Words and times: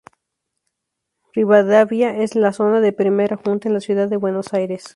Rivadavia 1.33 2.09
en 2.23 2.27
la 2.41 2.53
zona 2.53 2.81
de 2.81 2.91
Primera 2.91 3.37
Junta, 3.37 3.67
en 3.69 3.75
la 3.75 3.81
Ciudad 3.81 4.09
de 4.09 4.17
Buenos 4.17 4.51
Aires. 4.55 4.83